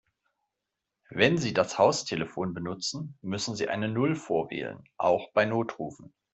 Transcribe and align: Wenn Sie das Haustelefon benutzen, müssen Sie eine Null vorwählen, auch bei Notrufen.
Wenn 1.11 1.37
Sie 1.37 1.53
das 1.53 1.77
Haustelefon 1.77 2.55
benutzen, 2.55 3.19
müssen 3.21 3.55
Sie 3.55 3.67
eine 3.69 3.87
Null 3.87 4.15
vorwählen, 4.15 4.83
auch 4.97 5.31
bei 5.33 5.45
Notrufen. 5.45 6.11